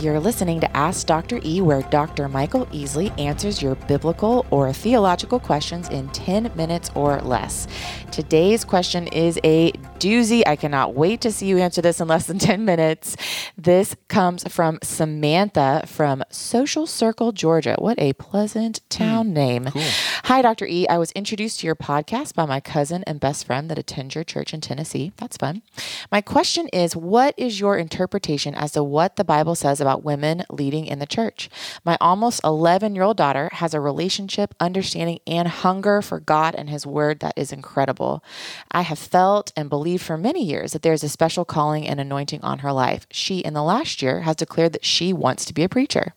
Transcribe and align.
You're 0.00 0.20
listening 0.20 0.60
to 0.60 0.76
Ask 0.76 1.08
Dr. 1.08 1.40
E, 1.42 1.60
where 1.60 1.82
Dr. 1.82 2.28
Michael 2.28 2.66
Easley 2.66 3.12
answers 3.18 3.60
your 3.60 3.74
biblical 3.74 4.46
or 4.52 4.72
theological 4.72 5.40
questions 5.40 5.88
in 5.88 6.08
10 6.10 6.52
minutes 6.54 6.88
or 6.94 7.20
less. 7.22 7.66
Today's 8.12 8.64
question 8.64 9.08
is 9.08 9.40
a 9.42 9.72
doozy. 9.98 10.42
I 10.46 10.56
cannot 10.56 10.94
wait 10.94 11.20
to 11.22 11.32
see 11.32 11.46
you 11.46 11.58
answer 11.58 11.82
this 11.82 12.00
in 12.00 12.08
less 12.08 12.26
than 12.26 12.38
10 12.48 12.64
minutes. 12.64 13.16
This 13.56 13.96
comes 14.08 14.46
from 14.48 14.78
Samantha 14.82 15.82
from 15.86 16.22
Social 16.30 16.86
Circle, 16.86 17.32
Georgia. 17.32 17.74
What 17.78 17.98
a 17.98 18.12
pleasant 18.14 18.80
town 18.88 19.28
mm, 19.28 19.32
name. 19.32 19.64
Cool. 19.66 19.82
Hi, 20.24 20.42
Dr. 20.42 20.66
E. 20.66 20.86
I 20.88 20.98
was 20.98 21.10
introduced 21.12 21.60
to 21.60 21.66
your 21.66 21.74
podcast 21.74 22.34
by 22.34 22.46
my 22.46 22.60
cousin 22.60 23.02
and 23.06 23.18
best 23.18 23.46
friend 23.46 23.68
that 23.70 23.78
attends 23.78 24.14
your 24.14 24.24
church 24.24 24.54
in 24.54 24.60
Tennessee. 24.60 25.12
That's 25.16 25.36
fun. 25.36 25.62
My 26.12 26.20
question 26.20 26.68
is 26.68 26.94
What 26.94 27.34
is 27.36 27.58
your 27.58 27.76
interpretation 27.76 28.54
as 28.54 28.72
to 28.72 28.84
what 28.84 29.16
the 29.16 29.24
Bible 29.24 29.54
says 29.54 29.80
about 29.80 30.04
women 30.04 30.44
leading 30.50 30.86
in 30.86 31.00
the 31.00 31.06
church? 31.06 31.50
My 31.84 31.98
almost 32.00 32.40
11 32.44 32.94
year 32.94 33.04
old 33.04 33.16
daughter 33.16 33.48
has 33.54 33.74
a 33.74 33.80
relationship, 33.80 34.54
understanding, 34.60 35.18
and 35.26 35.48
hunger 35.48 36.00
for 36.02 36.20
God 36.20 36.54
and 36.54 36.70
His 36.70 36.86
Word 36.86 37.20
that 37.20 37.34
is 37.36 37.52
incredible. 37.52 38.22
I 38.70 38.82
have 38.82 38.98
felt 38.98 39.52
and 39.56 39.68
believed 39.68 39.87
for 39.96 40.18
many 40.18 40.44
years 40.44 40.72
that 40.72 40.82
there 40.82 40.92
is 40.92 41.02
a 41.02 41.08
special 41.08 41.44
calling 41.44 41.86
and 41.86 41.98
anointing 41.98 42.42
on 42.42 42.58
her 42.58 42.72
life. 42.72 43.06
She, 43.10 43.38
in 43.38 43.54
the 43.54 43.62
last 43.62 44.02
year, 44.02 44.20
has 44.22 44.36
declared 44.36 44.72
that 44.74 44.84
she 44.84 45.12
wants 45.12 45.44
to 45.46 45.54
be 45.54 45.64
a 45.64 45.68
preacher. 45.68 46.14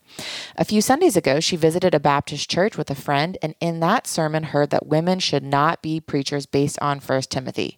A 0.58 0.66
few 0.66 0.82
Sundays 0.82 1.16
ago, 1.16 1.40
she 1.40 1.56
visited 1.56 1.96
a 1.96 2.00
Baptist 2.00 2.50
church 2.50 2.78
with 2.78 2.92
a 2.92 2.96
friend, 2.96 3.38
and 3.42 3.56
in 3.60 3.80
that 3.80 4.08
sermon, 4.08 4.44
heard 4.44 4.70
that 4.72 4.88
women 4.88 5.20
should 5.20 5.44
not 5.44 5.82
be 5.82 6.00
preachers 6.00 6.46
based 6.46 6.78
on 6.82 7.00
1 7.00 7.22
Timothy. 7.24 7.78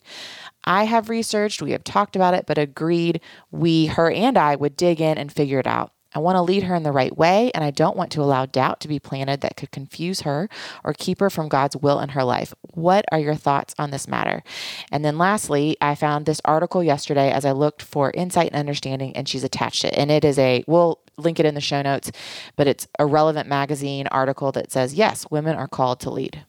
I 0.66 0.86
have 0.86 1.10
researched, 1.10 1.62
we 1.62 1.72
have 1.72 1.84
talked 1.84 2.16
about 2.16 2.34
it, 2.34 2.46
but 2.46 2.58
agreed 2.58 3.22
we, 3.52 3.88
her 3.88 4.10
and 4.10 4.38
I, 4.38 4.56
would 4.56 4.76
dig 4.76 5.00
in 5.00 5.18
and 5.18 5.32
figure 5.32 5.60
it 5.60 5.68
out. 5.68 5.93
I 6.14 6.20
want 6.20 6.36
to 6.36 6.42
lead 6.42 6.64
her 6.64 6.76
in 6.76 6.84
the 6.84 6.92
right 6.92 7.16
way, 7.18 7.52
and 7.54 7.64
I 7.64 7.72
don't 7.72 7.98
want 7.98 8.12
to 8.14 8.22
allow 8.22 8.46
doubt 8.46 8.80
to 8.82 8.88
be 8.88 9.00
planted 9.00 9.42
that 9.42 9.58
could 9.58 9.72
confuse 9.72 10.22
her 10.22 10.50
or 10.84 10.94
keep 10.94 11.20
her 11.20 11.30
from 11.30 11.50
God's 11.50 11.76
will 11.78 12.00
in 12.00 12.10
her 12.10 12.24
life. 12.24 12.54
What 12.74 13.06
are 13.12 13.20
your 13.20 13.36
thoughts 13.36 13.74
on 13.78 13.92
this 13.92 14.08
matter? 14.08 14.44
And 14.92 15.04
then 15.04 15.18
lastly, 15.18 15.78
I 15.82 15.96
found 15.96 16.26
this 16.26 16.42
article 16.46 16.84
yesterday 16.84 17.32
as 17.32 17.46
I 17.46 17.52
looked 17.52 17.82
for 17.82 18.12
insight 18.12 18.48
and 18.48 18.60
understanding, 18.60 19.16
and 19.16 19.28
she's 19.28 19.44
attached 19.44 19.84
it. 19.84 19.94
And 19.98 20.12
it 20.12 20.24
is 20.24 20.38
a, 20.40 20.64
we'll 20.68 21.00
link 21.18 21.40
it 21.40 21.46
in 21.46 21.56
the 21.56 21.62
show 21.62 21.82
notes, 21.82 22.12
but 22.56 22.68
it's 22.68 22.88
a 23.00 23.06
relevant 23.06 23.48
magazine 23.48 24.08
article 24.08 24.52
that 24.54 24.72
says, 24.72 24.94
yes, 24.94 25.26
women 25.30 25.56
are 25.56 25.68
called 25.68 26.00
to 26.02 26.10
lead. 26.10 26.46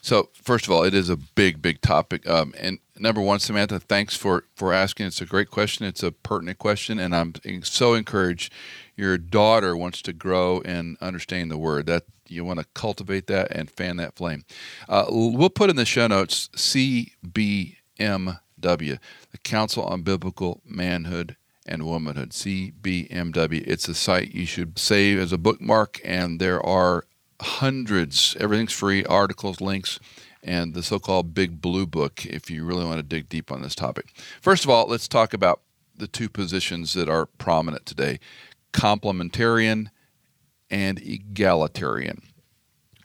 So, 0.00 0.30
first 0.32 0.66
of 0.66 0.72
all, 0.72 0.84
it 0.84 0.94
is 0.94 1.10
a 1.10 1.16
big, 1.16 1.60
big 1.60 1.80
topic. 1.80 2.28
Um, 2.28 2.54
and 2.58 2.78
number 2.98 3.20
one, 3.20 3.40
Samantha, 3.40 3.80
thanks 3.80 4.16
for, 4.16 4.44
for 4.54 4.72
asking. 4.72 5.06
It's 5.06 5.20
a 5.20 5.26
great 5.26 5.50
question. 5.50 5.86
It's 5.86 6.02
a 6.02 6.12
pertinent 6.12 6.58
question. 6.58 6.98
And 6.98 7.14
I'm 7.14 7.34
so 7.62 7.94
encouraged 7.94 8.52
your 8.96 9.18
daughter 9.18 9.76
wants 9.76 10.02
to 10.02 10.12
grow 10.12 10.60
and 10.62 10.96
understand 11.00 11.50
the 11.50 11.58
word. 11.58 11.86
That 11.86 12.04
you 12.28 12.44
want 12.44 12.58
to 12.58 12.66
cultivate 12.74 13.26
that 13.28 13.48
and 13.50 13.70
fan 13.70 13.96
that 13.96 14.16
flame. 14.16 14.44
Uh, 14.88 15.06
we'll 15.08 15.50
put 15.50 15.70
in 15.70 15.76
the 15.76 15.84
show 15.84 16.06
notes 16.06 16.48
CBMW, 16.56 17.78
the 18.60 19.38
Council 19.42 19.84
on 19.84 20.02
Biblical 20.02 20.60
Manhood 20.64 21.36
and 21.66 21.84
Womanhood, 21.84 22.30
CBMW. 22.30 23.66
It's 23.66 23.88
a 23.88 23.94
site 23.94 24.34
you 24.34 24.46
should 24.46 24.78
save 24.78 25.18
as 25.18 25.32
a 25.32 25.38
bookmark, 25.38 26.00
and 26.04 26.40
there 26.40 26.64
are 26.64 27.04
hundreds, 27.40 28.36
everything's 28.40 28.72
free, 28.72 29.04
articles, 29.04 29.60
links, 29.60 29.98
and 30.42 30.74
the 30.74 30.82
so 30.82 30.98
called 30.98 31.34
Big 31.34 31.60
Blue 31.60 31.86
Book 31.86 32.24
if 32.24 32.50
you 32.50 32.64
really 32.64 32.84
want 32.84 32.98
to 32.98 33.02
dig 33.02 33.28
deep 33.28 33.50
on 33.50 33.62
this 33.62 33.74
topic. 33.74 34.16
First 34.40 34.64
of 34.64 34.70
all, 34.70 34.86
let's 34.86 35.08
talk 35.08 35.34
about 35.34 35.60
the 35.96 36.06
two 36.06 36.28
positions 36.28 36.92
that 36.94 37.08
are 37.08 37.26
prominent 37.26 37.86
today 37.86 38.20
complementarian 38.72 39.86
and 40.70 41.00
egalitarian. 41.00 42.20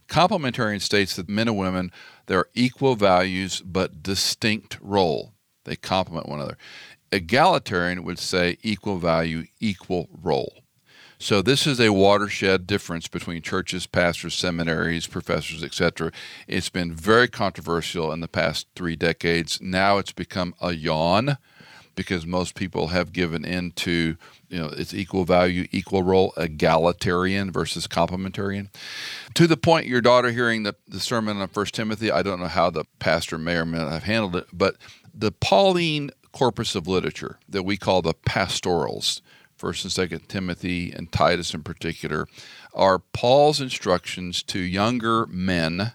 Complementarian 0.10 0.82
states 0.82 1.16
that 1.16 1.30
men 1.30 1.48
and 1.48 1.58
women 1.58 1.92
they're 2.28 2.45
equal 2.54 2.95
values 2.95 3.61
but 3.66 4.04
distinct 4.04 4.78
role. 4.82 5.34
They 5.64 5.76
complement 5.76 6.28
one 6.28 6.39
another. 6.39 6.58
Egalitarian 7.11 8.04
would 8.04 8.20
say 8.20 8.58
equal 8.61 8.98
value, 8.98 9.45
equal 9.60 10.10
role. 10.22 10.61
So 11.21 11.43
this 11.43 11.67
is 11.67 11.80
a 11.80 11.93
watershed 11.93 12.65
difference 12.65 13.08
between 13.08 13.43
churches, 13.43 13.86
pastors, 13.86 14.33
seminaries, 14.33 15.05
professors, 15.05 15.64
etc. 15.64 16.11
It's 16.48 16.70
been 16.70 16.95
very 16.95 17.27
controversial 17.27 18.11
in 18.11 18.21
the 18.21 18.27
past 18.27 18.65
three 18.76 18.95
decades. 18.95 19.61
Now 19.61 19.99
it's 19.99 20.14
become 20.14 20.55
a 20.60 20.71
yawn 20.71 21.37
because 21.93 22.26
most 22.26 22.55
people 22.55 22.87
have 22.87 23.14
given 23.14 23.45
in 23.45 23.70
to 23.73 24.17
you 24.49 24.58
know 24.58 24.70
it's 24.70 24.95
equal 24.95 25.23
value 25.23 25.67
equal 25.71 26.02
role 26.02 26.33
egalitarian 26.37 27.52
versus 27.52 27.86
complementarian 27.86 28.70
to 29.36 29.45
the 29.45 29.58
point 29.58 29.86
your 29.86 30.02
daughter 30.02 30.31
hearing 30.31 30.64
the, 30.64 30.73
the 30.87 31.02
sermon 31.02 31.37
on 31.37 31.48
first 31.49 31.73
timothy 31.76 32.10
i 32.10 32.23
don't 32.23 32.39
know 32.39 32.48
how 32.48 32.70
the 32.70 32.86
pastor 32.99 33.37
may 33.37 33.58
or 33.58 33.65
may 33.65 33.77
not 33.77 33.92
have 33.92 34.04
handled 34.04 34.37
it 34.37 34.48
but 34.54 34.77
the 35.14 35.33
pauline 35.33 36.10
corpus 36.31 36.76
of 36.76 36.87
literature 36.87 37.37
that 37.49 37.64
we 37.64 37.76
call 37.76 38.02
the 38.02 38.14
pastorals 38.14 39.21
First 39.61 39.83
and 39.83 39.92
Second 39.92 40.27
Timothy 40.27 40.92
and 40.92 41.11
Titus 41.11 41.54
in 41.54 41.61
particular, 41.61 42.26
are 42.73 42.98
Paul's 42.98 43.61
instructions 43.61 44.42
to 44.42 44.58
younger 44.58 45.27
men 45.27 45.92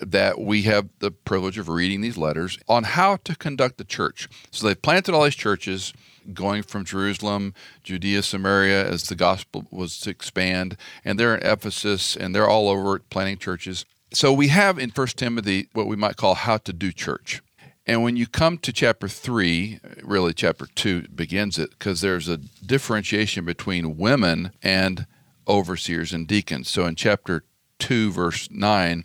that 0.00 0.40
we 0.40 0.62
have 0.62 0.88
the 0.98 1.12
privilege 1.12 1.58
of 1.58 1.68
reading 1.68 2.00
these 2.00 2.16
letters 2.16 2.58
on 2.68 2.82
how 2.82 3.14
to 3.18 3.36
conduct 3.36 3.78
the 3.78 3.84
church. 3.84 4.28
So 4.50 4.66
they've 4.66 4.82
planted 4.82 5.14
all 5.14 5.22
these 5.22 5.36
churches 5.36 5.92
going 6.34 6.64
from 6.64 6.84
Jerusalem, 6.84 7.54
Judea, 7.84 8.24
Samaria 8.24 8.84
as 8.84 9.04
the 9.04 9.14
gospel 9.14 9.68
was 9.70 10.00
to 10.00 10.10
expand, 10.10 10.76
and 11.04 11.20
they're 11.20 11.36
in 11.36 11.46
Ephesus 11.46 12.16
and 12.16 12.34
they're 12.34 12.48
all 12.48 12.68
over 12.68 12.98
planting 12.98 13.38
churches. 13.38 13.84
So 14.12 14.32
we 14.32 14.48
have 14.48 14.76
in 14.76 14.90
First 14.90 15.16
Timothy 15.16 15.68
what 15.72 15.86
we 15.86 15.94
might 15.94 16.16
call 16.16 16.34
how 16.34 16.56
to 16.56 16.72
do 16.72 16.90
church. 16.90 17.42
And 17.88 18.02
when 18.02 18.16
you 18.16 18.26
come 18.26 18.58
to 18.58 18.72
chapter 18.72 19.08
3, 19.08 19.80
really 20.02 20.34
chapter 20.34 20.66
2 20.66 21.08
begins 21.08 21.58
it 21.58 21.70
because 21.70 22.02
there's 22.02 22.28
a 22.28 22.36
differentiation 22.36 23.46
between 23.46 23.96
women 23.96 24.52
and 24.62 25.06
overseers 25.48 26.12
and 26.12 26.26
deacons. 26.26 26.68
So 26.68 26.84
in 26.84 26.96
chapter 26.96 27.44
2, 27.78 28.12
verse 28.12 28.50
9, 28.50 29.04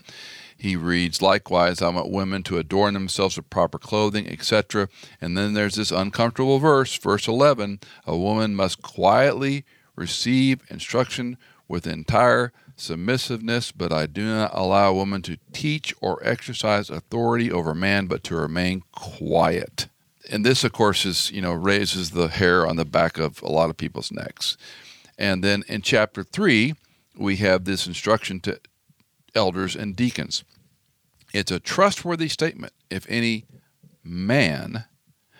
he 0.57 0.75
reads, 0.75 1.21
Likewise, 1.21 1.81
I 1.81 1.87
want 1.89 2.11
women 2.11 2.43
to 2.43 2.57
adorn 2.57 2.93
themselves 2.93 3.37
with 3.37 3.49
proper 3.49 3.79
clothing, 3.79 4.27
etc. 4.27 4.89
And 5.21 5.37
then 5.37 5.53
there's 5.53 5.75
this 5.75 5.91
uncomfortable 5.91 6.59
verse, 6.59 6.97
verse 6.97 7.25
11 7.25 7.79
a 8.05 8.17
woman 8.17 8.53
must 8.53 8.81
quietly 8.81 9.63
receive 9.95 10.59
instruction 10.69 11.37
with 11.69 11.87
entire 11.87 12.51
submissiveness, 12.75 13.71
but 13.71 13.91
I 13.91 14.05
do 14.05 14.25
not 14.25 14.51
allow 14.53 14.91
a 14.91 14.95
woman 14.95 15.21
to 15.23 15.37
teach 15.51 15.93
or 16.01 16.25
exercise 16.25 16.89
authority 16.89 17.51
over 17.51 17.73
man, 17.73 18.07
but 18.07 18.23
to 18.25 18.35
remain 18.35 18.83
quiet. 18.91 19.87
And 20.29 20.45
this, 20.45 20.63
of 20.63 20.71
course, 20.71 21.05
is 21.05 21.31
you 21.31 21.41
know 21.41 21.53
raises 21.53 22.11
the 22.11 22.27
hair 22.27 22.65
on 22.65 22.75
the 22.75 22.85
back 22.85 23.17
of 23.17 23.41
a 23.41 23.49
lot 23.49 23.69
of 23.69 23.77
people's 23.77 24.11
necks. 24.11 24.57
And 25.17 25.43
then 25.43 25.63
in 25.67 25.81
chapter 25.81 26.23
three, 26.23 26.75
we 27.15 27.37
have 27.37 27.65
this 27.65 27.85
instruction 27.85 28.39
to 28.41 28.59
elders 29.35 29.75
and 29.75 29.95
deacons. 29.95 30.43
It's 31.33 31.51
a 31.51 31.59
trustworthy 31.59 32.29
statement. 32.29 32.73
If 32.89 33.05
any 33.09 33.45
man 34.03 34.85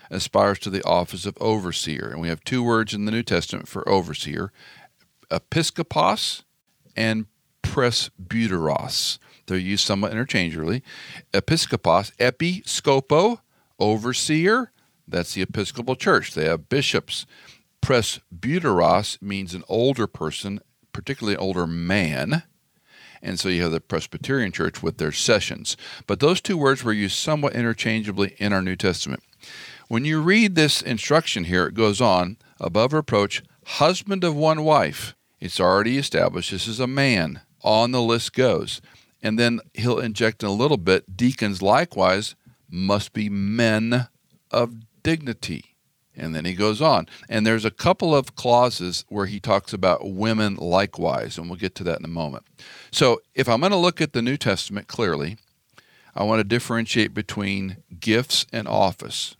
aspires 0.09 0.59
to 0.59 0.69
the 0.69 0.83
office 0.83 1.25
of 1.25 1.37
overseer, 1.39 2.09
and 2.11 2.21
we 2.21 2.27
have 2.27 2.43
two 2.43 2.63
words 2.63 2.93
in 2.93 3.05
the 3.05 3.11
New 3.11 3.23
Testament 3.23 3.67
for 3.67 3.87
overseer 3.87 4.51
episkopos 5.31 6.43
and 6.95 7.25
presbyteros. 7.63 9.19
They're 9.45 9.57
used 9.57 9.85
somewhat 9.85 10.11
interchangeably. 10.11 10.83
Episcopos, 11.33 12.11
episcopo, 12.19 13.39
overseer. 13.79 14.71
That's 15.07 15.33
the 15.33 15.41
Episcopal 15.41 15.95
Church. 15.95 16.33
They 16.33 16.45
have 16.45 16.69
bishops. 16.69 17.25
Presbyteros 17.81 19.21
means 19.21 19.53
an 19.53 19.63
older 19.67 20.07
person, 20.07 20.61
particularly 20.93 21.35
an 21.35 21.41
older 21.41 21.67
man. 21.67 22.43
And 23.21 23.39
so 23.39 23.49
you 23.49 23.63
have 23.63 23.71
the 23.71 23.81
Presbyterian 23.81 24.51
Church 24.51 24.81
with 24.81 24.97
their 24.97 25.11
sessions. 25.11 25.75
But 26.07 26.19
those 26.19 26.41
two 26.41 26.57
words 26.57 26.83
were 26.83 26.93
used 26.93 27.15
somewhat 27.15 27.53
interchangeably 27.53 28.35
in 28.37 28.53
our 28.53 28.61
New 28.61 28.75
Testament. 28.75 29.23
When 29.87 30.05
you 30.05 30.21
read 30.21 30.55
this 30.55 30.81
instruction 30.81 31.45
here, 31.45 31.67
it 31.67 31.73
goes 31.73 31.99
on 31.99 32.37
above 32.59 32.93
reproach, 32.93 33.43
husband 33.65 34.23
of 34.23 34.35
one 34.35 34.63
wife. 34.63 35.15
It's 35.43 35.59
already 35.59 35.97
established 35.97 36.51
this 36.51 36.69
is 36.69 36.79
a 36.79 36.87
man. 36.87 37.41
On 37.63 37.91
the 37.91 38.01
list 38.01 38.31
goes. 38.31 38.79
And 39.21 39.37
then 39.37 39.59
he'll 39.73 39.99
inject 39.99 40.41
in 40.41 40.47
a 40.47 40.53
little 40.53 40.77
bit 40.77 41.17
deacons 41.17 41.61
likewise 41.61 42.35
must 42.69 43.11
be 43.11 43.27
men 43.27 44.07
of 44.51 44.73
dignity. 45.03 45.75
And 46.15 46.33
then 46.33 46.45
he 46.45 46.53
goes 46.53 46.81
on. 46.81 47.09
And 47.27 47.45
there's 47.45 47.65
a 47.65 47.71
couple 47.71 48.15
of 48.15 48.35
clauses 48.35 49.03
where 49.09 49.25
he 49.25 49.41
talks 49.41 49.73
about 49.73 50.09
women 50.09 50.55
likewise, 50.55 51.37
and 51.37 51.49
we'll 51.49 51.59
get 51.59 51.75
to 51.75 51.83
that 51.83 51.99
in 51.99 52.05
a 52.05 52.07
moment. 52.07 52.45
So 52.89 53.21
if 53.35 53.49
I'm 53.49 53.59
going 53.59 53.73
to 53.73 53.77
look 53.77 53.99
at 53.99 54.13
the 54.13 54.21
New 54.21 54.37
Testament 54.37 54.87
clearly, 54.87 55.35
I 56.15 56.23
want 56.23 56.39
to 56.39 56.45
differentiate 56.45 57.13
between 57.13 57.83
gifts 57.99 58.45
and 58.53 58.65
office. 58.65 59.35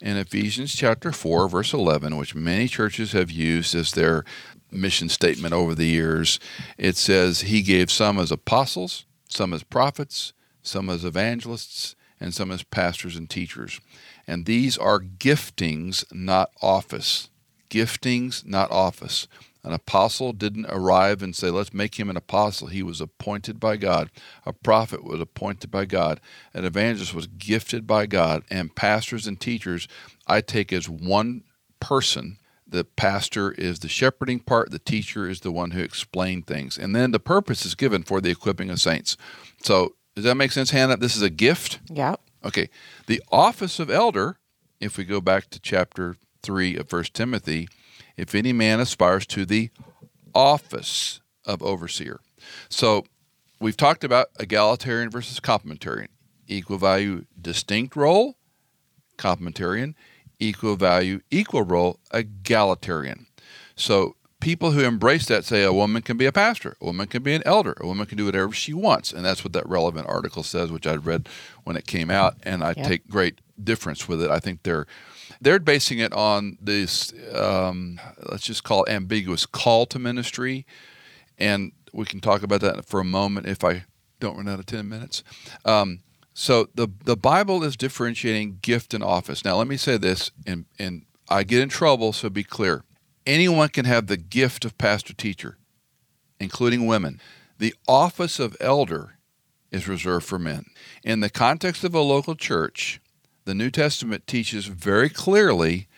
in 0.00 0.16
Ephesians 0.16 0.74
chapter 0.74 1.10
4, 1.10 1.48
verse 1.48 1.72
11, 1.72 2.16
which 2.16 2.34
many 2.34 2.68
churches 2.68 3.12
have 3.12 3.30
used 3.30 3.74
as 3.74 3.92
their 3.92 4.24
mission 4.70 5.08
statement 5.08 5.54
over 5.54 5.74
the 5.74 5.86
years, 5.86 6.38
it 6.76 6.96
says, 6.96 7.42
He 7.42 7.62
gave 7.62 7.90
some 7.90 8.18
as 8.18 8.30
apostles, 8.30 9.04
some 9.28 9.52
as 9.52 9.62
prophets, 9.62 10.32
some 10.62 10.90
as 10.90 11.04
evangelists, 11.04 11.94
and 12.20 12.34
some 12.34 12.50
as 12.50 12.62
pastors 12.62 13.16
and 13.16 13.28
teachers. 13.30 13.80
And 14.26 14.44
these 14.44 14.76
are 14.76 15.00
giftings, 15.00 16.04
not 16.12 16.50
office. 16.60 17.30
Giftings, 17.70 18.46
not 18.46 18.70
office. 18.70 19.28
An 19.64 19.72
apostle 19.72 20.32
didn't 20.32 20.66
arrive 20.66 21.22
and 21.22 21.34
say, 21.34 21.50
let's 21.50 21.74
make 21.74 21.98
him 21.98 22.08
an 22.08 22.16
apostle. 22.16 22.68
He 22.68 22.82
was 22.82 23.00
appointed 23.00 23.58
by 23.58 23.76
God. 23.76 24.10
A 24.46 24.52
prophet 24.52 25.04
was 25.04 25.20
appointed 25.20 25.70
by 25.70 25.84
God. 25.84 26.20
An 26.54 26.64
evangelist 26.64 27.12
was 27.12 27.26
gifted 27.26 27.86
by 27.86 28.06
God. 28.06 28.44
And 28.50 28.74
pastors 28.74 29.26
and 29.26 29.38
teachers, 29.38 29.88
I 30.26 30.40
take 30.40 30.72
as 30.72 30.88
one 30.88 31.42
person. 31.80 32.38
The 32.70 32.84
pastor 32.84 33.52
is 33.52 33.78
the 33.78 33.88
shepherding 33.88 34.40
part, 34.40 34.70
the 34.70 34.78
teacher 34.78 35.28
is 35.28 35.40
the 35.40 35.50
one 35.50 35.70
who 35.70 35.80
explained 35.80 36.46
things. 36.46 36.76
And 36.76 36.94
then 36.94 37.12
the 37.12 37.20
purpose 37.20 37.64
is 37.64 37.74
given 37.74 38.02
for 38.02 38.20
the 38.20 38.30
equipping 38.30 38.68
of 38.68 38.80
saints. 38.80 39.16
So, 39.62 39.94
does 40.14 40.24
that 40.24 40.34
make 40.34 40.52
sense, 40.52 40.70
Hannah? 40.70 40.96
This 40.96 41.16
is 41.16 41.22
a 41.22 41.30
gift? 41.30 41.78
Yeah. 41.88 42.16
Okay. 42.44 42.68
The 43.06 43.22
office 43.32 43.78
of 43.78 43.90
elder, 43.90 44.36
if 44.80 44.98
we 44.98 45.04
go 45.04 45.20
back 45.20 45.48
to 45.50 45.60
chapter 45.60 46.16
3 46.42 46.76
of 46.76 46.92
1 46.92 47.04
Timothy, 47.14 47.68
if 48.16 48.34
any 48.34 48.52
man 48.52 48.80
aspires 48.80 49.26
to 49.28 49.46
the 49.46 49.70
office 50.34 51.20
of 51.46 51.62
overseer. 51.62 52.20
So 52.68 53.04
we've 53.60 53.76
talked 53.76 54.04
about 54.04 54.28
egalitarian 54.38 55.10
versus 55.10 55.40
complementarian. 55.40 56.08
Equal 56.46 56.78
value, 56.78 57.24
distinct 57.40 57.96
role, 57.96 58.36
complementarian. 59.16 59.94
Equal 60.40 60.76
value, 60.76 61.20
equal 61.30 61.62
role, 61.62 61.98
egalitarian. 62.12 63.26
So 63.74 64.16
people 64.40 64.70
who 64.72 64.84
embrace 64.84 65.26
that 65.26 65.44
say 65.44 65.64
a 65.64 65.72
woman 65.72 66.02
can 66.02 66.16
be 66.16 66.26
a 66.26 66.32
pastor, 66.32 66.76
a 66.80 66.84
woman 66.84 67.08
can 67.08 67.22
be 67.22 67.34
an 67.34 67.42
elder, 67.44 67.74
a 67.80 67.86
woman 67.86 68.06
can 68.06 68.18
do 68.18 68.26
whatever 68.26 68.52
she 68.52 68.72
wants. 68.72 69.12
And 69.12 69.24
that's 69.24 69.44
what 69.44 69.52
that 69.52 69.68
relevant 69.68 70.08
article 70.08 70.42
says, 70.42 70.70
which 70.70 70.86
I 70.86 70.94
read 70.94 71.28
when 71.64 71.76
it 71.76 71.86
came 71.86 72.10
out. 72.10 72.36
And 72.42 72.62
I 72.62 72.74
take 72.74 73.08
great 73.08 73.40
difference 73.62 74.08
with 74.08 74.22
it. 74.22 74.30
I 74.30 74.38
think 74.38 74.62
they're 74.62 74.86
they're 75.40 75.58
basing 75.58 75.98
it 75.98 76.12
on 76.12 76.58
this 76.60 77.12
um, 77.34 78.00
let's 78.30 78.44
just 78.44 78.64
call 78.64 78.84
it 78.84 78.92
ambiguous 78.92 79.46
call 79.46 79.86
to 79.86 79.98
ministry 79.98 80.66
and 81.38 81.72
we 81.92 82.04
can 82.04 82.20
talk 82.20 82.42
about 82.42 82.60
that 82.60 82.84
for 82.84 83.00
a 83.00 83.04
moment 83.04 83.46
if 83.46 83.64
i 83.64 83.84
don't 84.20 84.36
run 84.36 84.48
out 84.48 84.58
of 84.58 84.66
10 84.66 84.88
minutes 84.88 85.22
um, 85.64 86.00
so 86.40 86.68
the, 86.72 86.86
the 87.04 87.16
bible 87.16 87.64
is 87.64 87.76
differentiating 87.76 88.60
gift 88.62 88.94
and 88.94 89.02
office. 89.02 89.44
Now 89.44 89.56
let 89.56 89.66
me 89.66 89.76
say 89.76 89.96
this 89.96 90.30
and, 90.46 90.66
and 90.78 91.04
i 91.28 91.42
get 91.42 91.60
in 91.60 91.68
trouble 91.68 92.12
so 92.12 92.30
be 92.30 92.44
clear. 92.44 92.84
Anyone 93.26 93.70
can 93.70 93.86
have 93.86 94.06
the 94.06 94.16
gift 94.16 94.64
of 94.64 94.78
pastor 94.78 95.14
teacher 95.14 95.58
including 96.38 96.86
women. 96.86 97.20
The 97.58 97.74
office 97.88 98.38
of 98.38 98.56
elder 98.60 99.18
is 99.72 99.88
reserved 99.88 100.26
for 100.26 100.38
men. 100.38 100.66
In 101.02 101.18
the 101.18 101.28
context 101.28 101.82
of 101.82 101.92
a 101.92 102.00
local 102.00 102.36
church 102.36 103.00
the 103.44 103.54
New 103.54 103.72
Testament 103.72 104.28
teaches 104.28 104.66
very 104.66 105.08
clearly 105.08 105.88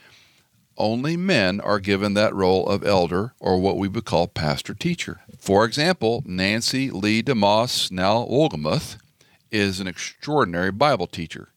only 0.79 1.19
men 1.19 1.61
are 1.61 1.81
given 1.81 2.15
that 2.15 2.35
role 2.35 2.67
of 2.67 2.83
elder 2.83 3.35
or 3.41 3.61
what 3.61 3.77
we 3.77 3.89
would 3.89 4.07
call 4.07 4.27
pastor 4.27 4.73
teacher. 4.73 5.21
For 5.39 5.67
example, 5.67 6.23
Nancy 6.25 6.91
Leigh 6.91 7.23
DeMoss, 7.23 7.93
now 7.93 8.25
Wolgemuth, 8.25 8.97
is 9.51 9.81
an 9.81 9.87
extraordinary 9.87 10.71
Bible 10.71 11.07
teacher, 11.07 11.49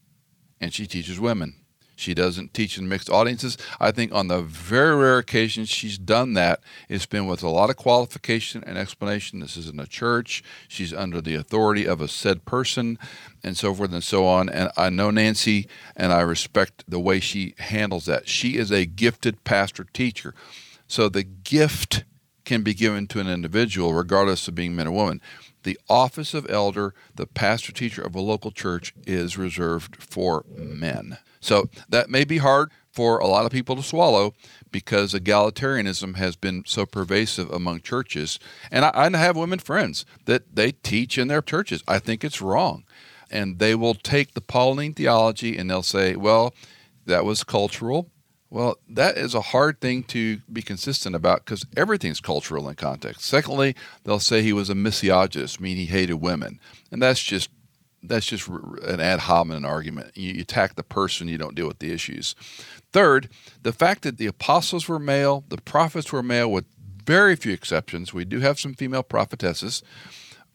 and 0.59 0.73
she 0.73 0.87
teaches 0.87 1.19
women. 1.19 1.55
She 1.95 2.13
doesn't 2.13 2.53
teach 2.53 2.77
in 2.77 2.89
mixed 2.89 3.09
audiences. 3.09 3.57
I 3.79 3.91
think 3.91 4.11
on 4.13 4.27
the 4.27 4.41
very 4.41 4.95
rare 4.95 5.19
occasions 5.19 5.69
she's 5.69 5.97
done 5.97 6.33
that, 6.33 6.59
it's 6.89 7.05
been 7.05 7.27
with 7.27 7.43
a 7.43 7.49
lot 7.49 7.69
of 7.69 7.77
qualification 7.77 8.63
and 8.65 8.77
explanation. 8.77 9.39
This 9.39 9.57
isn't 9.57 9.79
a 9.79 9.87
church. 9.87 10.43
She's 10.67 10.93
under 10.93 11.21
the 11.21 11.35
authority 11.35 11.87
of 11.87 12.01
a 12.01 12.07
said 12.07 12.45
person, 12.45 12.97
and 13.43 13.55
so 13.55 13.73
forth 13.73 13.93
and 13.93 14.03
so 14.03 14.25
on. 14.25 14.49
And 14.49 14.71
I 14.75 14.89
know 14.89 15.11
Nancy, 15.11 15.67
and 15.95 16.11
I 16.11 16.21
respect 16.21 16.83
the 16.87 16.99
way 16.99 17.19
she 17.19 17.53
handles 17.59 18.05
that. 18.05 18.27
She 18.27 18.57
is 18.57 18.71
a 18.71 18.85
gifted 18.85 19.43
pastor 19.43 19.85
teacher. 19.85 20.33
So 20.87 21.09
the 21.09 21.23
gift 21.23 22.05
can 22.43 22.63
be 22.63 22.73
given 22.73 23.07
to 23.07 23.19
an 23.19 23.27
individual, 23.27 23.93
regardless 23.93 24.47
of 24.47 24.55
being 24.55 24.75
man 24.75 24.87
or 24.87 24.91
woman. 24.91 25.21
The 25.63 25.79
office 25.89 26.33
of 26.33 26.49
elder, 26.49 26.93
the 27.15 27.25
pastor 27.25 27.71
teacher 27.71 28.01
of 28.01 28.15
a 28.15 28.21
local 28.21 28.51
church, 28.51 28.93
is 29.05 29.37
reserved 29.37 30.01
for 30.01 30.45
men. 30.55 31.17
So 31.39 31.69
that 31.89 32.09
may 32.09 32.23
be 32.23 32.37
hard 32.37 32.71
for 32.93 33.17
a 33.17 33.27
lot 33.27 33.45
of 33.45 33.51
people 33.51 33.75
to 33.75 33.83
swallow 33.83 34.33
because 34.71 35.13
egalitarianism 35.13 36.15
has 36.15 36.35
been 36.35 36.63
so 36.65 36.85
pervasive 36.85 37.49
among 37.51 37.81
churches. 37.81 38.39
And 38.71 38.85
I, 38.85 38.91
I, 38.93 39.17
have 39.17 39.35
women 39.35 39.59
friends 39.59 40.05
that 40.25 40.55
they 40.55 40.71
teach 40.71 41.17
in 41.17 41.27
their 41.27 41.41
churches. 41.41 41.83
I 41.87 41.99
think 41.99 42.23
it's 42.23 42.41
wrong. 42.41 42.83
And 43.31 43.57
they 43.57 43.73
will 43.73 43.95
take 43.95 44.33
the 44.33 44.41
Pauline 44.41 44.93
theology 44.93 45.57
and 45.57 45.69
they'll 45.69 45.81
say, 45.81 46.15
well, 46.15 46.53
that 47.05 47.25
was 47.25 47.43
cultural. 47.43 48.09
Well, 48.53 48.77
that 48.87 49.17
is 49.17 49.33
a 49.33 49.41
hard 49.41 49.81
thing 49.81 50.03
to 50.03 50.37
be 50.41 50.61
consistent 50.61 51.15
about 51.15 51.43
because 51.43 51.65
everything's 51.75 52.21
cultural 52.21 52.69
in 52.69 52.75
context. 52.75 53.21
Secondly, 53.21 53.75
they'll 54.03 54.19
say 54.19 54.43
he 54.43 54.53
was 54.53 54.69
a 54.69 54.75
misogynist, 54.75 55.59
meaning 55.59 55.87
he 55.87 55.91
hated 55.91 56.21
women. 56.21 56.59
And 56.91 57.01
that's 57.01 57.23
just 57.23 57.49
that's 58.03 58.27
just 58.27 58.47
an 58.47 58.99
ad 58.99 59.21
hominem 59.21 59.65
argument. 59.65 60.15
You 60.15 60.39
attack 60.39 60.75
the 60.75 60.83
person, 60.83 61.27
you 61.27 61.39
don't 61.39 61.55
deal 61.55 61.67
with 61.67 61.79
the 61.79 61.91
issues. 61.91 62.35
Third, 62.91 63.27
the 63.63 63.73
fact 63.73 64.03
that 64.03 64.19
the 64.19 64.27
apostles 64.27 64.87
were 64.87 64.99
male, 64.99 65.43
the 65.49 65.57
prophets 65.57 66.11
were 66.11 66.21
male, 66.21 66.51
with 66.51 66.65
very 67.07 67.35
few 67.35 67.53
exceptions. 67.53 68.13
We 68.13 68.23
do 68.23 68.39
have 68.41 68.59
some 68.59 68.75
female 68.75 69.03
prophetesses, 69.03 69.81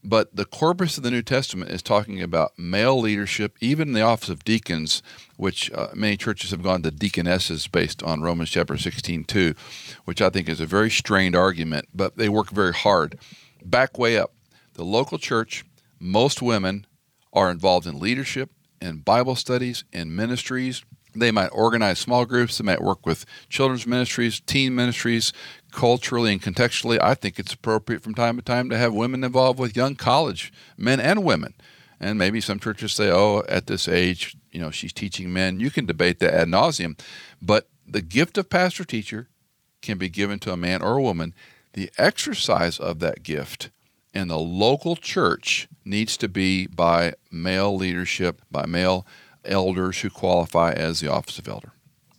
but 0.09 0.35
the 0.35 0.47
corpus 0.47 0.97
of 0.97 1.03
the 1.03 1.11
New 1.11 1.21
Testament 1.21 1.71
is 1.71 1.83
talking 1.83 2.23
about 2.23 2.59
male 2.59 2.99
leadership, 2.99 3.57
even 3.61 3.89
in 3.89 3.95
the 3.95 4.01
office 4.01 4.31
of 4.31 4.43
deacons, 4.43 5.03
which 5.37 5.71
uh, 5.73 5.89
many 5.95 6.17
churches 6.17 6.51
have 6.51 6.63
gone 6.63 6.83
to 6.83 6.91
deaconesses 6.91 7.69
based 7.69 8.03
on 8.03 8.23
Romans 8.23 8.49
chapter 8.49 8.79
16, 8.79 9.25
2, 9.25 9.55
which 10.07 10.23
I 10.23 10.31
think 10.31 10.49
is 10.49 10.61
a 10.61 10.67
very 10.67 10.89
strained 10.89 11.37
argument, 11.37 11.89
but 11.95 12.17
they 12.17 12.31
work 12.31 12.49
very 12.49 12.73
hard. 12.73 13.19
Back 13.63 13.99
way 13.99 14.17
up. 14.17 14.33
The 14.75 14.85
local 14.85 15.19
church, 15.19 15.65
most 16.01 16.41
women 16.41 16.87
are 17.35 17.51
involved 17.51 17.87
in 17.87 18.01
leadership, 18.01 18.51
in 18.81 18.99
Bible 19.01 19.35
studies, 19.35 19.85
in 19.93 20.17
ministries. 20.17 20.85
They 21.15 21.31
might 21.31 21.49
organize 21.49 21.99
small 21.99 22.25
groups. 22.27 22.59
They 22.59 22.65
might 22.65 22.83
work 22.83 23.07
with 23.07 23.25
children's 23.49 23.87
ministries, 23.87 24.41
teen 24.41 24.75
ministries, 24.75 25.33
culturally 25.73 26.33
and 26.33 26.43
contextually. 26.43 27.01
I 27.01 27.15
think 27.15 27.39
it's 27.39 27.53
appropriate 27.53 28.03
from 28.03 28.15
time 28.15 28.37
to 28.37 28.43
time 28.43 28.71
to 28.71 28.79
have 28.79 28.95
women 28.95 29.25
involved 29.25 29.59
with 29.59 29.77
young 29.77 29.97
college 29.97 30.53
men 30.77 31.01
and 31.01 31.25
women. 31.25 31.55
And 32.01 32.19
maybe 32.19 32.41
some 32.41 32.61
churches 32.61 32.93
say, 32.93 33.11
oh, 33.11 33.43
at 33.49 33.67
this 33.67 33.89
age, 33.89 34.37
you 34.53 34.61
know, 34.61 34.71
she's 34.71 34.93
teaching 34.93 35.33
men. 35.33 35.59
You 35.59 35.71
can 35.71 35.87
debate 35.87 36.21
that 36.21 36.35
ad 36.35 36.49
nauseum. 36.49 36.99
But 37.43 37.69
the 37.87 38.03
gift 38.03 38.39
of 38.39 38.51
pastor 38.51 38.85
teacher 38.85 39.29
can 39.83 39.99
be 39.99 40.09
given 40.09 40.39
to 40.41 40.53
a 40.53 40.57
man 40.57 40.83
or 40.83 40.99
a 40.99 41.03
woman. 41.03 41.35
The 41.73 41.91
exercise 41.99 42.79
of 42.79 43.01
that 43.01 43.23
gift 43.23 43.71
in 44.15 44.29
the 44.29 44.39
local 44.39 44.97
church 44.97 45.69
needs 45.85 46.17
to 46.19 46.29
be 46.29 46.67
by 46.67 47.15
male 47.31 47.75
leadership, 47.75 48.43
by 48.51 48.67
male 48.67 49.07
elders 49.49 50.01
who 50.01 50.11
qualify 50.11 50.73
as 50.73 51.01
the 51.01 51.11
office 51.11 51.39
of 51.39 51.49
elder. 51.49 51.73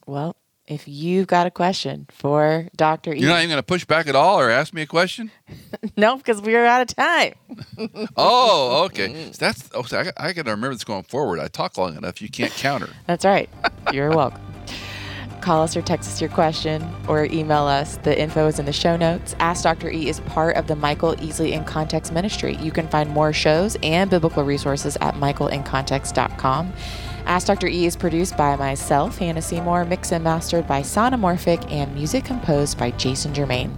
Well, 0.05 0.35
if 0.69 0.87
you've 0.87 1.25
got 1.25 1.47
a 1.47 1.51
question 1.51 2.05
for 2.11 2.69
Dr. 2.75 3.13
E. 3.13 3.19
You're 3.19 3.29
not 3.29 3.39
even 3.39 3.49
going 3.49 3.57
to 3.57 3.63
push 3.63 3.85
back 3.85 4.07
at 4.07 4.15
all 4.15 4.39
or 4.39 4.51
ask 4.51 4.71
me 4.71 4.83
a 4.83 4.87
question? 4.87 5.31
no, 5.97 6.17
because 6.17 6.41
we're 6.41 6.65
out 6.65 6.81
of 6.81 6.95
time. 6.95 7.33
oh, 8.15 8.83
okay. 8.85 9.07
So 9.07 9.13
mm. 9.13 9.37
that's 9.37 9.69
oh, 9.73 9.81
so 9.81 9.99
I, 9.99 10.27
I 10.27 10.33
got 10.33 10.45
to 10.45 10.51
remember 10.51 10.75
this 10.75 10.83
going 10.83 11.03
forward. 11.03 11.39
I 11.39 11.47
talk 11.47 11.77
long 11.77 11.97
enough, 11.97 12.21
you 12.21 12.29
can't 12.29 12.53
counter. 12.53 12.89
That's 13.07 13.25
right. 13.25 13.49
You're 13.91 14.11
welcome. 14.11 14.41
Call 15.41 15.63
us 15.63 15.75
or 15.75 15.81
text 15.81 16.09
us 16.09 16.21
your 16.21 16.29
question 16.29 16.85
or 17.07 17.25
email 17.25 17.63
us. 17.63 17.97
The 17.97 18.19
info 18.19 18.47
is 18.47 18.59
in 18.59 18.65
the 18.65 18.73
show 18.73 18.97
notes. 18.97 19.35
Ask 19.39 19.63
Dr. 19.63 19.89
E 19.89 20.09
is 20.09 20.19
part 20.21 20.57
of 20.57 20.67
the 20.67 20.75
Michael 20.75 21.15
Easley 21.15 21.53
in 21.53 21.63
Context 21.63 22.11
Ministry. 22.11 22.57
You 22.57 22.71
can 22.71 22.87
find 22.89 23.09
more 23.09 23.31
shows 23.31 23.77
and 23.81 24.09
biblical 24.09 24.43
resources 24.43 24.97
at 25.01 25.15
michaelincontext.com. 25.15 26.73
Ask 27.29 27.45
Dr. 27.45 27.67
E 27.67 27.85
is 27.85 27.95
produced 27.95 28.35
by 28.35 28.55
myself, 28.55 29.19
Hannah 29.19 29.43
Seymour, 29.43 29.85
mixed 29.85 30.11
and 30.11 30.23
mastered 30.23 30.65
by 30.65 30.81
Sonomorphic, 30.81 31.71
and 31.71 31.93
music 31.93 32.25
composed 32.25 32.79
by 32.79 32.89
Jason 32.89 33.35
Germain. 33.35 33.77